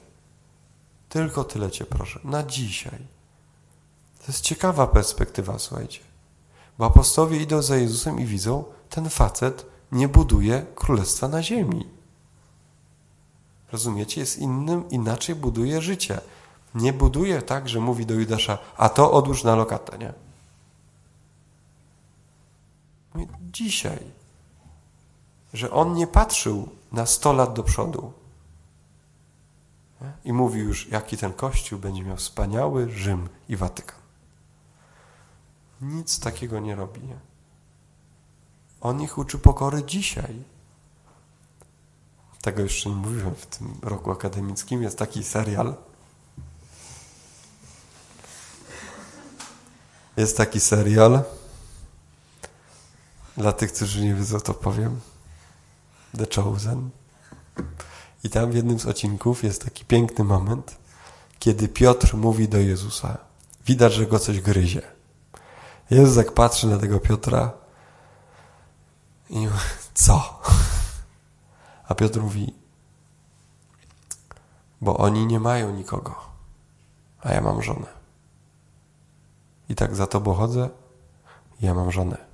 Tylko 1.08 1.44
tyle 1.44 1.70
Cię 1.70 1.84
proszę. 1.84 2.20
Na 2.24 2.42
dzisiaj. 2.42 2.98
To 4.18 4.24
jest 4.28 4.40
ciekawa 4.40 4.86
perspektywa, 4.86 5.58
słuchajcie. 5.58 6.00
Bo 6.78 6.86
apostowie 6.86 7.42
idą 7.42 7.62
za 7.62 7.76
Jezusem 7.76 8.20
i 8.20 8.24
widzą, 8.24 8.64
ten 8.90 9.10
facet 9.10 9.66
nie 9.92 10.08
buduje 10.08 10.66
królestwa 10.74 11.28
na 11.28 11.42
ziemi. 11.42 11.86
Rozumiecie? 13.72 14.20
Jest 14.20 14.38
innym, 14.38 14.90
inaczej 14.90 15.34
buduje 15.34 15.82
życie. 15.82 16.20
Nie 16.74 16.92
buduje 16.92 17.42
tak, 17.42 17.68
że 17.68 17.80
mówi 17.80 18.06
do 18.06 18.14
Judasza, 18.14 18.58
a 18.76 18.88
to 18.88 19.12
odłóż 19.12 19.44
na 19.44 19.54
lokatę, 19.54 19.98
nie? 19.98 20.12
Dzisiaj. 23.40 23.98
Że 25.52 25.70
on 25.70 25.94
nie 25.94 26.06
patrzył 26.06 26.68
na 26.92 27.06
sto 27.06 27.32
lat 27.32 27.54
do 27.54 27.62
przodu. 27.62 28.12
I 30.24 30.32
mówi 30.32 30.60
już, 30.60 30.88
jaki 30.88 31.16
ten 31.16 31.32
kościół 31.32 31.78
będzie 31.78 32.02
miał 32.02 32.16
wspaniały 32.16 32.90
Rzym 32.90 33.28
i 33.48 33.56
Watykan. 33.56 33.98
Nic 35.80 36.20
takiego 36.20 36.60
nie 36.60 36.74
robi. 36.74 37.00
On 38.80 39.02
ich 39.02 39.18
uczy 39.18 39.38
pokory 39.38 39.84
dzisiaj. 39.84 40.42
Tego 42.42 42.62
jeszcze 42.62 42.88
nie 42.88 42.96
mówiłem 42.96 43.34
w 43.34 43.46
tym 43.46 43.74
roku 43.82 44.10
akademickim. 44.10 44.82
Jest 44.82 44.98
taki 44.98 45.24
serial. 45.24 45.74
Jest 50.16 50.36
taki 50.36 50.60
serial. 50.60 51.24
Dla 53.38 53.52
tych, 53.52 53.72
którzy 53.72 54.04
nie 54.04 54.14
wiedzą, 54.14 54.40
to 54.40 54.54
powiem. 54.54 55.00
The 56.18 56.42
Chosen. 56.42 56.90
I 58.24 58.30
tam 58.30 58.50
w 58.50 58.54
jednym 58.54 58.78
z 58.78 58.86
odcinków 58.86 59.44
jest 59.44 59.64
taki 59.64 59.84
piękny 59.84 60.24
moment, 60.24 60.76
kiedy 61.38 61.68
Piotr 61.68 62.16
mówi 62.16 62.48
do 62.48 62.58
Jezusa. 62.58 63.18
Widać, 63.66 63.92
że 63.92 64.06
go 64.06 64.18
coś 64.18 64.40
gryzie. 64.40 64.82
Jezus 65.90 66.16
jak 66.16 66.32
patrzy 66.32 66.66
na 66.66 66.78
tego 66.78 67.00
Piotra 67.00 67.52
i 69.30 69.38
mówi, 69.38 69.58
co? 69.94 70.40
A 71.88 71.94
Piotr 71.94 72.20
mówi, 72.20 72.54
bo 74.80 74.96
oni 74.96 75.26
nie 75.26 75.40
mają 75.40 75.70
nikogo, 75.70 76.14
a 77.20 77.32
ja 77.32 77.40
mam 77.40 77.62
żonę. 77.62 77.86
I 79.68 79.74
tak 79.74 79.96
za 79.96 80.06
tobą 80.06 80.34
chodzę, 80.34 80.68
ja 81.60 81.74
mam 81.74 81.92
żonę. 81.92 82.27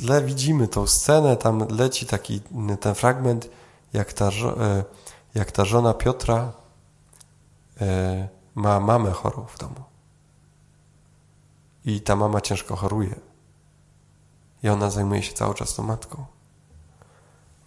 Tle 0.00 0.22
widzimy 0.22 0.68
tą 0.68 0.86
scenę, 0.86 1.36
tam 1.36 1.68
leci 1.68 2.06
taki 2.06 2.40
ten 2.80 2.94
fragment, 2.94 3.48
jak 3.92 4.12
ta, 4.12 4.28
e, 4.28 4.84
jak 5.34 5.52
ta 5.52 5.64
żona 5.64 5.94
Piotra 5.94 6.52
e, 7.80 8.28
ma 8.54 8.80
mamę 8.80 9.10
chorą 9.10 9.44
w 9.44 9.58
domu. 9.58 9.82
I 11.84 12.00
ta 12.00 12.16
mama 12.16 12.40
ciężko 12.40 12.76
choruje. 12.76 13.14
I 14.62 14.68
ona 14.68 14.90
zajmuje 14.90 15.22
się 15.22 15.32
cały 15.32 15.54
czas 15.54 15.74
tą 15.74 15.82
matką. 15.82 16.26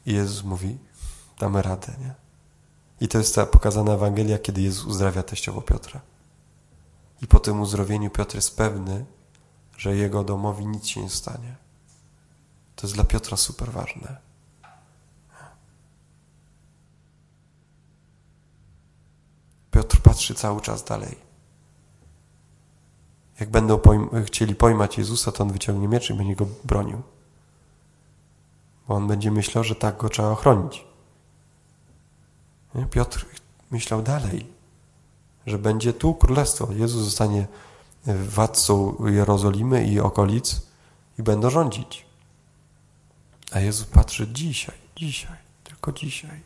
I 0.05 0.13
Jezus 0.13 0.43
mówi, 0.43 0.77
damy 1.39 1.61
radę, 1.61 1.93
nie? 1.99 2.13
I 3.01 3.07
to 3.07 3.17
jest 3.17 3.35
ta 3.35 3.45
pokazana 3.45 3.93
Ewangelia, 3.93 4.39
kiedy 4.39 4.61
Jezus 4.61 4.85
uzdrawia 4.85 5.23
teściowo 5.23 5.61
Piotra. 5.61 6.01
I 7.21 7.27
po 7.27 7.39
tym 7.39 7.61
uzdrowieniu 7.61 8.09
Piotr 8.09 8.35
jest 8.35 8.57
pewny, 8.57 9.05
że 9.77 9.95
jego 9.95 10.23
domowi 10.23 10.67
nic 10.67 10.87
się 10.87 11.01
nie 11.01 11.09
stanie. 11.09 11.55
To 12.75 12.87
jest 12.87 12.95
dla 12.95 13.03
Piotra 13.03 13.37
super 13.37 13.71
ważne. 13.71 14.17
patrzy 20.13 20.35
cały 20.35 20.61
czas 20.61 20.83
dalej. 20.83 21.17
Jak 23.39 23.49
będą 23.49 23.77
pojm 23.77 24.09
chcieli 24.25 24.55
pojmać 24.55 24.97
Jezusa, 24.97 25.31
to 25.31 25.43
on 25.43 25.51
wyciągnie 25.51 25.87
miecz 25.87 26.09
i 26.09 26.13
będzie 26.13 26.35
go 26.35 26.45
bronił. 26.63 27.01
Bo 28.87 28.95
on 28.95 29.07
będzie 29.07 29.31
myślał, 29.31 29.63
że 29.63 29.75
tak 29.75 29.97
go 29.97 30.09
trzeba 30.09 30.29
ochronić. 30.29 30.85
Piotr 32.91 33.25
myślał 33.71 34.01
dalej, 34.01 34.45
że 35.45 35.59
będzie 35.59 35.93
tu 35.93 36.13
królestwo. 36.13 36.67
Jezus 36.71 37.03
zostanie 37.03 37.47
władcą 38.05 38.95
Jerozolimy 39.05 39.85
i 39.85 39.99
okolic 39.99 40.61
i 41.19 41.23
będą 41.23 41.49
rządzić. 41.49 42.05
A 43.53 43.59
Jezus 43.59 43.87
patrzy 43.87 44.27
dzisiaj, 44.27 44.75
dzisiaj, 44.95 45.37
tylko 45.63 45.91
dzisiaj. 45.91 46.41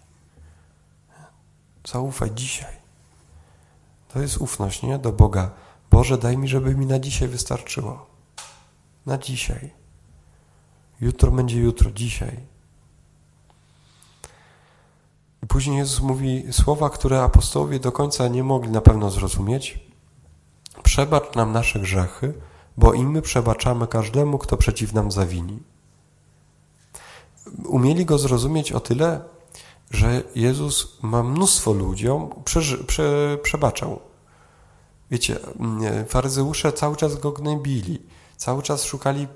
Zaufaj 1.87 2.31
dzisiaj. 2.31 2.75
To 4.13 4.21
jest 4.21 4.37
ufność, 4.37 4.83
nie? 4.83 4.99
Do 4.99 5.11
Boga. 5.11 5.51
Boże, 5.91 6.17
daj 6.17 6.37
mi, 6.37 6.47
żeby 6.47 6.75
mi 6.75 6.85
na 6.85 6.99
dzisiaj 6.99 7.27
wystarczyło. 7.27 8.05
Na 9.05 9.17
dzisiaj. 9.17 9.69
Jutro 11.01 11.31
będzie 11.31 11.59
jutro, 11.59 11.91
dzisiaj. 11.91 12.39
I 15.43 15.47
później 15.47 15.77
Jezus 15.77 15.99
mówi 15.99 16.43
słowa, 16.51 16.89
które 16.89 17.23
apostołowie 17.23 17.79
do 17.79 17.91
końca 17.91 18.27
nie 18.27 18.43
mogli 18.43 18.69
na 18.71 18.81
pewno 18.81 19.11
zrozumieć. 19.11 19.79
Przebacz 20.83 21.35
nam 21.35 21.51
nasze 21.51 21.79
grzechy, 21.79 22.33
bo 22.77 22.93
i 22.93 23.03
my 23.03 23.21
przebaczamy 23.21 23.87
każdemu, 23.87 24.37
kto 24.37 24.57
przeciw 24.57 24.93
nam 24.93 25.11
zawini. 25.11 25.59
Umieli 27.65 28.05
go 28.05 28.17
zrozumieć 28.17 28.71
o 28.71 28.79
tyle, 28.79 29.21
że 29.91 30.23
Jezus 30.35 30.97
ma 31.01 31.23
mnóstwo 31.23 31.73
ludziom, 31.73 32.29
prze, 32.45 32.77
prze, 32.77 33.37
przebaczał. 33.43 33.99
Wiecie, 35.11 35.39
faryzeusze 36.07 36.73
cały 36.73 36.95
czas 36.95 37.15
go 37.15 37.31
gnębili, 37.31 38.01
cały 38.37 38.63
czas 38.63 38.83
szukali 38.83 39.27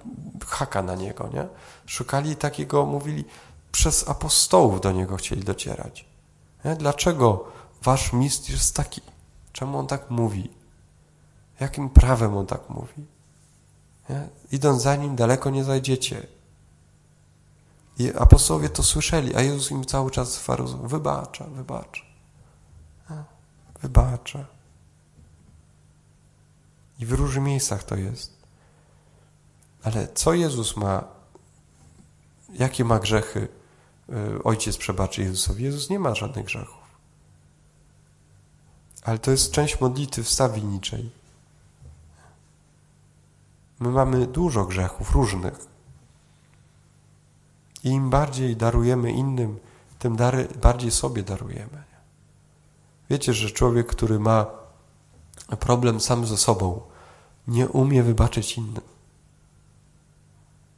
haka 0.48 0.82
na 0.82 0.96
niego, 0.96 1.30
nie? 1.34 1.48
Szukali 1.86 2.36
takiego, 2.36 2.86
mówili, 2.86 3.26
przez 3.72 4.10
apostołów 4.10 4.82
do 4.82 4.92
niego 4.92 5.16
chcieli 5.16 5.44
docierać. 5.44 6.06
Nie? 6.66 6.76
Dlaczego 6.76 7.44
wasz 7.84 8.14
mistrz 8.14 8.50
jest 8.50 8.76
taki? 8.76 9.02
Czemu 9.54 9.78
on 9.78 9.88
tak 9.88 10.10
mówi? 10.10 10.50
Jakim 11.60 11.90
prawem 11.90 12.38
on 12.38 12.46
tak 12.46 12.70
mówi? 12.70 13.06
Nie? 14.10 14.28
Idąc 14.52 14.82
za 14.82 14.96
nim, 14.96 15.16
daleko 15.16 15.50
nie 15.50 15.64
zajdziecie. 15.64 16.28
I 18.02 18.14
apostołowie 18.18 18.70
to 18.70 18.84
słyszeli, 18.84 19.36
a 19.36 19.42
Jezus 19.42 19.72
im 19.72 19.86
cały 19.86 20.12
czas 20.12 20.38
faryzeuszom 20.38 20.88
wybacza, 20.88 21.46
wybacza. 21.46 22.02
Wybacza. 23.82 24.46
I 27.00 27.06
w 27.06 27.12
różnych 27.12 27.44
miejscach 27.44 27.84
to 27.84 27.96
jest. 27.96 28.34
Ale 29.84 30.08
co 30.14 30.34
Jezus 30.34 30.78
ma, 30.78 31.04
jakie 32.54 32.86
ma 32.86 33.00
grzechy 33.00 33.48
y, 34.10 34.44
Ojciec 34.44 34.78
przebaczy 34.78 35.22
Jezusowi? 35.22 35.64
Jezus 35.64 35.90
nie 35.90 36.00
ma 36.00 36.16
żadnych 36.16 36.46
grzechów. 36.46 36.82
Ale 39.04 39.20
to 39.20 39.32
jest 39.32 39.52
część 39.52 39.80
modlitwy 39.80 40.24
wstawienniczej. 40.24 41.12
My 43.80 43.90
mamy 43.90 44.28
dużo 44.28 44.66
grzechów 44.66 45.12
różnych. 45.12 45.71
I 47.84 47.90
im 47.90 48.10
bardziej 48.10 48.56
darujemy 48.56 49.12
innym, 49.12 49.60
tym 50.00 50.16
dary, 50.16 50.48
bardziej 50.62 50.92
sobie 50.92 51.24
darujemy. 51.24 51.84
Wiecie, 53.10 53.34
że 53.34 53.52
człowiek, 53.52 53.88
który 53.88 54.20
ma 54.20 54.46
problem 55.60 56.00
sam 56.00 56.26
ze 56.26 56.38
sobą, 56.38 56.82
nie 57.48 57.70
umie 57.70 58.04
wybaczyć 58.04 58.58
innym. 58.58 58.84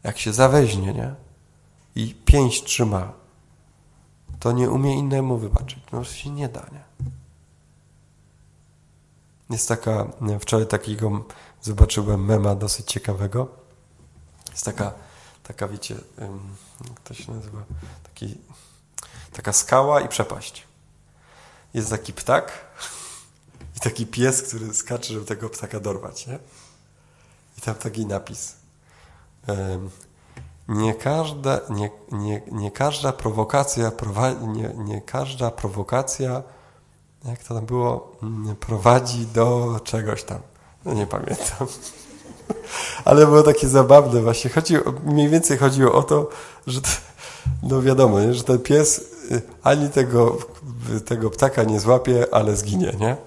Jak 0.03 0.17
się 0.17 0.33
zaweźnie, 0.33 0.93
nie? 0.93 1.15
I 1.95 2.15
pięść 2.25 2.63
trzyma, 2.63 3.13
to 4.39 4.51
nie 4.51 4.69
umie 4.69 4.95
innemu 4.95 5.37
wybaczyć. 5.37 5.79
No 5.91 6.03
się 6.03 6.29
nie 6.29 6.49
da, 6.49 6.65
nie? 6.71 6.83
Jest 9.49 9.67
taka, 9.67 10.07
wczoraj 10.39 10.67
takiego 10.67 11.25
zobaczyłem 11.61 12.25
mema 12.25 12.55
dosyć 12.55 12.87
ciekawego. 12.87 13.47
Jest 14.51 14.65
taka, 14.65 14.93
taka 15.43 15.67
wiecie, 15.67 15.95
jak 16.89 16.99
to 17.03 17.13
się 17.13 17.31
nazywa? 17.31 17.63
Taki, 18.03 18.37
taka 19.33 19.53
skała 19.53 20.01
i 20.01 20.07
przepaść. 20.07 20.67
Jest 21.73 21.89
taki 21.89 22.13
ptak 22.13 22.51
i 23.77 23.79
taki 23.79 24.05
pies, 24.07 24.41
który 24.41 24.73
skacze, 24.73 25.13
żeby 25.13 25.25
tego 25.25 25.49
ptaka 25.49 25.79
dorwać, 25.79 26.27
nie? 26.27 26.39
I 27.57 27.61
tam 27.61 27.75
taki 27.75 28.05
napis. 28.05 28.55
Nie 30.67 30.93
każda, 30.93 31.59
nie, 31.69 31.91
nie, 32.11 32.41
nie 32.51 32.71
każda 32.71 33.13
prowokacja 33.13 33.91
prowadzi, 33.91 34.47
nie, 34.47 34.73
nie 34.77 35.01
każda 35.01 35.51
prowokacja, 35.51 36.43
jak 37.25 37.43
to 37.43 37.53
tam 37.55 37.65
było, 37.65 38.17
mm, 38.23 38.55
prowadzi 38.55 39.25
do 39.25 39.79
czegoś 39.83 40.23
tam. 40.23 40.39
No 40.85 40.93
nie 40.93 41.07
pamiętam. 41.07 41.67
Ale 43.05 43.25
było 43.25 43.43
takie 43.43 43.67
zabawne 43.67 44.21
właśnie. 44.21 44.49
Chodzi, 44.49 44.75
mniej 45.05 45.29
więcej 45.29 45.57
chodziło 45.57 45.93
o 45.93 46.03
to, 46.03 46.29
że 46.67 46.81
to, 46.81 46.89
no 47.63 47.81
wiadomo, 47.81 48.19
nie, 48.19 48.33
że 48.33 48.43
ten 48.43 48.59
pies 48.59 49.01
y, 49.31 49.41
ani 49.63 49.89
tego, 49.89 50.37
tego 51.05 51.29
ptaka 51.29 51.63
nie 51.63 51.79
złapie, 51.79 52.27
ale 52.31 52.55
zginie, 52.55 52.93
nie? 52.99 53.17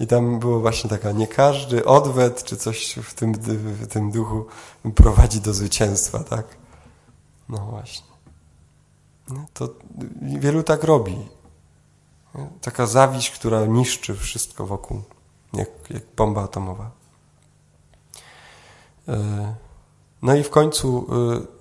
I 0.00 0.06
tam 0.06 0.38
było 0.38 0.60
właśnie 0.60 0.90
taka, 0.90 1.12
nie 1.12 1.26
każdy 1.26 1.84
odwet 1.84 2.44
czy 2.44 2.56
coś 2.56 2.94
w 3.02 3.14
tym, 3.14 3.32
w 3.32 3.86
tym 3.86 4.10
duchu 4.10 4.46
prowadzi 4.94 5.40
do 5.40 5.54
zwycięstwa, 5.54 6.18
tak? 6.18 6.44
No 7.48 7.58
właśnie. 7.58 8.06
To 9.54 9.68
wielu 10.22 10.62
tak 10.62 10.84
robi. 10.84 11.16
Taka 12.60 12.86
zawiść, 12.86 13.30
która 13.30 13.66
niszczy 13.66 14.14
wszystko 14.14 14.66
wokół, 14.66 15.02
jak, 15.52 15.68
jak 15.90 16.02
bomba 16.16 16.42
atomowa. 16.42 16.90
E, 19.08 19.54
no 20.22 20.34
i 20.36 20.42
w 20.42 20.50
końcu 20.50 21.06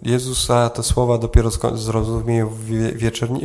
y, 0.03 0.09
Jezusa 0.09 0.69
te 0.69 0.83
słowa 0.83 1.17
dopiero 1.17 1.49
zrozumieją 1.73 2.49
w, 2.49 2.63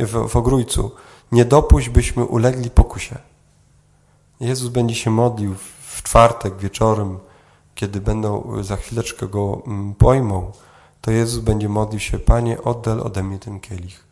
w, 0.07 0.29
w 0.29 0.35
ogrójcu. 0.35 0.91
Nie 1.31 1.45
dopuść, 1.45 1.89
byśmy 1.89 2.25
ulegli 2.25 2.69
pokusie. 2.69 3.17
Jezus 4.39 4.69
będzie 4.69 4.95
się 4.95 5.11
modlił 5.11 5.55
w 5.85 6.03
czwartek 6.03 6.57
wieczorem, 6.57 7.19
kiedy 7.75 8.01
będą 8.01 8.63
za 8.63 8.75
chwileczkę 8.75 9.27
go 9.27 9.61
mm, 9.67 9.93
pojmą, 9.93 10.51
to 11.01 11.11
Jezus 11.11 11.43
będzie 11.43 11.69
modlił 11.69 11.99
się, 11.99 12.19
Panie, 12.19 12.61
oddal 12.61 12.99
ode 12.99 13.23
mnie 13.23 13.39
ten 13.39 13.59
kielich. 13.59 14.03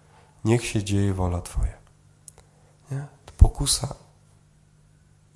Niech 0.46 0.66
się 0.66 0.84
dzieje 0.84 1.14
wola 1.14 1.42
Twoja. 1.42 1.78
Nie? 2.92 3.06
To 3.26 3.34
pokusa. 3.38 3.96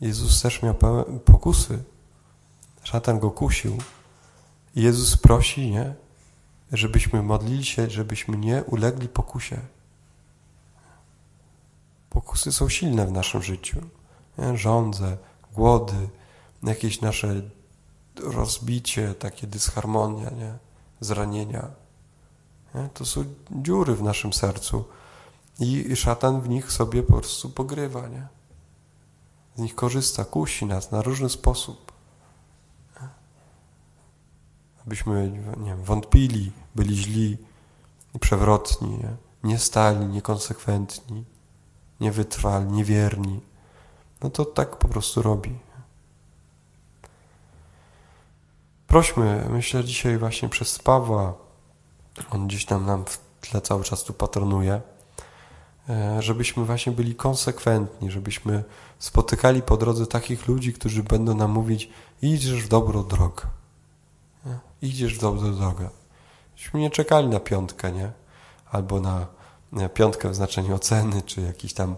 Jezus 0.02 0.42
też 0.42 0.62
miał 0.64 0.76
pokusy. 1.26 1.84
Szatan 2.84 3.20
go 3.20 3.32
kusił. 3.32 3.78
Jezus 4.76 5.18
prosi, 5.18 5.72
nie? 5.72 5.94
żebyśmy 6.72 7.24
modlili 7.24 7.66
się, 7.66 7.90
żebyśmy 7.90 8.38
nie 8.38 8.64
ulegli 8.64 9.08
pokusie. 9.08 9.62
Pokusy 12.10 12.52
są 12.52 12.70
silne 12.70 13.08
w 13.08 13.12
naszym 13.12 13.42
życiu 13.42 13.82
nie? 14.38 15.18
głody, 15.54 16.10
jakieś 16.64 17.02
nasze 17.02 17.42
rozbicie, 18.20 19.14
takie 19.14 19.48
dysharmonia, 19.48 20.30
nie? 20.30 20.58
zranienia. 21.00 21.68
Nie? 22.76 22.90
To 22.94 23.06
są 23.06 23.26
dziury 23.52 23.96
w 23.96 24.04
naszym 24.04 24.34
sercu 24.34 24.86
i 25.60 25.96
szatan 25.96 26.42
w 26.42 26.50
nich 26.50 26.72
sobie 26.72 27.04
po 27.04 27.14
prostu 27.14 27.50
pogrywa. 27.50 28.08
Nie? 28.08 28.28
Z 29.56 29.60
nich 29.60 29.76
korzysta, 29.76 30.26
kusi 30.26 30.66
nas 30.66 30.92
na 30.92 31.02
różny 31.02 31.30
sposób. 31.30 31.92
Nie? 33.02 33.08
Abyśmy 34.88 35.32
nie 35.58 35.66
wiem, 35.66 35.84
wątpili, 35.84 36.52
byli 36.76 36.98
źli 36.98 37.38
przewrotni, 38.20 38.90
nie? 38.90 39.16
nie 39.44 39.60
stali, 39.60 40.06
niekonsekwentni, 40.06 41.24
niewytrwali, 42.00 42.66
niewierni 42.66 43.42
no 44.26 44.30
to 44.30 44.46
tak 44.46 44.78
po 44.78 44.88
prostu 44.88 45.22
robi. 45.22 45.56
Prośmy, 48.88 49.48
myślę 49.50 49.84
dzisiaj 49.84 50.18
właśnie 50.18 50.50
przez 50.50 50.80
Pawła, 50.80 51.34
on 52.32 52.48
gdzieś 52.48 52.66
tam 52.66 52.86
nam 52.86 53.06
w 53.06 53.18
tle 53.42 53.62
cały 53.62 53.84
czas 53.84 54.04
tu 54.04 54.14
patronuje, 54.14 54.82
e, 55.90 56.22
żebyśmy 56.22 56.66
właśnie 56.66 56.92
byli 56.92 57.16
konsekwentni, 57.16 58.12
żebyśmy 58.12 58.64
spotykali 59.00 59.62
po 59.62 59.78
drodze 59.78 60.08
takich 60.08 60.48
ludzi, 60.48 60.74
którzy 60.74 61.04
będą 61.04 61.36
nam 61.36 61.52
mówić 61.52 61.90
idziesz 62.22 62.64
w 62.64 62.68
dobrą 62.68 63.04
drogę. 63.04 63.44
Idziesz 64.82 65.18
w 65.18 65.22
dobrą 65.22 65.54
drogę. 65.54 65.90
Żebyśmy 66.56 66.80
nie 66.80 66.90
czekali 66.90 67.28
na 67.28 67.40
piątkę, 67.40 67.92
nie? 67.92 68.12
Albo 68.72 69.00
na 69.00 69.28
piątkę 69.94 70.30
w 70.30 70.36
znaczeniu 70.36 70.76
oceny, 70.76 71.22
czy 71.22 71.42
jakiś 71.42 71.74
tam 71.74 71.96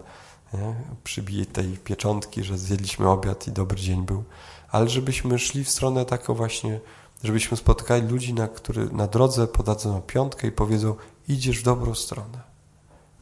nie? 0.54 0.74
przybije 1.04 1.46
tej 1.46 1.78
pieczątki, 1.78 2.44
że 2.44 2.58
zjedliśmy 2.58 3.08
obiad 3.08 3.48
i 3.48 3.52
dobry 3.52 3.80
dzień 3.80 4.06
był, 4.06 4.24
ale 4.70 4.88
żebyśmy 4.88 5.38
szli 5.38 5.64
w 5.64 5.70
stronę 5.70 6.04
taką 6.04 6.34
właśnie, 6.34 6.80
żebyśmy 7.24 7.56
spotkali 7.56 8.08
ludzi, 8.08 8.34
na, 8.34 8.48
który, 8.48 8.90
na 8.90 9.06
drodze 9.06 9.46
podadzą 9.46 10.02
piątkę 10.02 10.48
i 10.48 10.52
powiedzą, 10.52 10.94
idziesz 11.28 11.60
w 11.60 11.64
dobrą 11.64 11.94
stronę. 11.94 12.38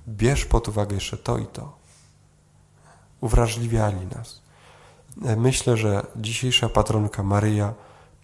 Bierz 0.09 0.45
pod 0.45 0.69
uwagę 0.69 0.95
jeszcze 0.95 1.17
to 1.17 1.39
i 1.39 1.47
to. 1.47 1.77
Uwrażliwiali 3.21 4.07
nas. 4.07 4.41
Myślę, 5.37 5.77
że 5.77 6.07
dzisiejsza 6.17 6.69
patronka 6.69 7.23
Maryja 7.23 7.75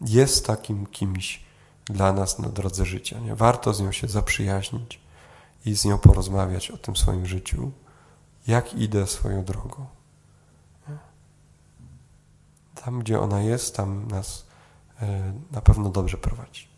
jest 0.06 0.46
takim 0.46 0.86
kimś 0.86 1.44
dla 1.84 2.12
nas 2.12 2.38
na 2.38 2.48
drodze 2.48 2.84
życia. 2.84 3.18
Nie? 3.18 3.34
Warto 3.34 3.74
z 3.74 3.80
nią 3.80 3.92
się 3.92 4.08
zaprzyjaźnić 4.08 5.00
i 5.64 5.76
z 5.76 5.84
nią 5.84 5.98
porozmawiać 5.98 6.70
o 6.70 6.76
tym 6.76 6.96
swoim 6.96 7.26
życiu, 7.26 7.72
jak 8.46 8.74
idę 8.74 9.06
swoją 9.06 9.44
drogą. 9.44 9.86
Tam, 12.74 13.00
gdzie 13.00 13.20
ona 13.20 13.40
jest, 13.40 13.76
tam 13.76 14.08
nas 14.08 14.46
e, 15.00 15.32
na 15.50 15.60
pewno 15.60 15.90
dobrze 15.90 16.16
prowadzi. 16.16 16.71